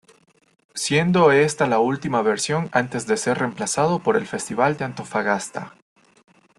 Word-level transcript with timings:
Siendo 0.73 1.31
esta 1.31 1.67
la 1.67 1.77
última 1.77 2.23
versión 2.23 2.69
antes 2.71 3.05
de 3.05 3.17
ser 3.17 3.37
reemplazado 3.37 3.99
por 3.99 4.17
el 4.17 4.25
Festival 4.25 4.75
de 4.75 4.85
Antofagasta. 4.85 5.75